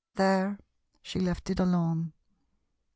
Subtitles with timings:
[0.15, 0.57] There
[1.03, 2.13] she left it alone.